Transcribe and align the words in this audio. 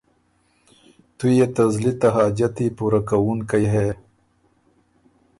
تُو 1.17 1.25
يې 1.37 1.45
ته 1.55 1.63
زلی 1.73 1.93
ته 2.01 2.07
حاجتي 2.15 2.67
پُورۀ 2.77 2.99
کوُونکئ 3.09 3.65
هې۔ 3.73 3.87